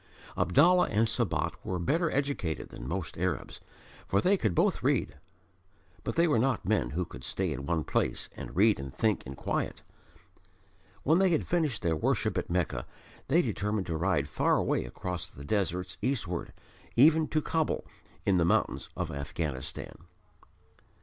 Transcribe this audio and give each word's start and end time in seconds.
Abdallah 0.35 0.87
and 0.87 1.07
Sabat 1.07 1.53
were 1.63 1.77
better 1.77 2.09
educated 2.09 2.69
than 2.69 2.87
most 2.87 3.19
Arabs, 3.19 3.59
for 4.07 4.19
they 4.19 4.35
could 4.35 4.55
both 4.55 4.81
read. 4.81 5.15
But 6.03 6.15
they 6.15 6.27
were 6.27 6.39
not 6.39 6.65
men 6.65 6.89
who 6.89 7.05
could 7.05 7.23
stay 7.23 7.53
in 7.53 7.67
one 7.67 7.83
place 7.83 8.27
and 8.35 8.55
read 8.55 8.79
and 8.79 8.91
think 8.91 9.23
in 9.27 9.35
quiet. 9.35 9.83
When 11.03 11.19
they 11.19 11.29
had 11.29 11.45
finished 11.45 11.83
their 11.83 11.95
worship 11.95 12.35
at 12.35 12.49
Mecca, 12.49 12.87
they 13.27 13.43
determined 13.43 13.85
to 13.85 13.95
ride 13.95 14.27
far 14.27 14.55
away 14.57 14.85
across 14.85 15.29
the 15.29 15.45
deserts 15.45 15.97
eastward, 16.01 16.51
even 16.95 17.27
to 17.27 17.39
Kabul 17.39 17.85
in 18.25 18.37
the 18.37 18.43
mountains 18.45 18.89
of 18.97 19.11
Afghanistan. 19.11 19.93